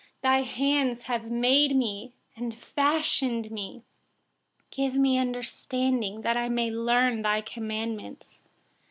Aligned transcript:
YUD 0.23 0.29
73Your 0.31 0.45
hands 0.47 1.01
have 1.03 1.25
made 1.29 1.75
me 1.75 2.15
and 2.35 2.57
formed 2.57 3.51
me. 3.51 3.83
Give 4.71 4.95
me 4.95 5.19
understanding, 5.19 6.21
that 6.21 6.35
I 6.35 6.49
may 6.49 6.71
learn 6.71 7.23
your 7.23 7.43
commandments. 7.43 8.41